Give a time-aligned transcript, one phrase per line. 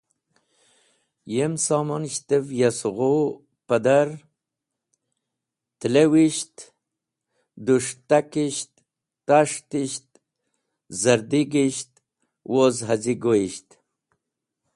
[1.35, 3.11] Yem somonishtev ya sughu,
[3.67, 4.07] pẽdar,
[5.79, 6.55] tẽlewisht,
[7.65, 8.71] dũs̃htakisht,
[9.27, 10.07] tas̃htisht,
[11.01, 11.91] zardig̃hisht
[12.53, 13.69] woz haz̃igoyisht.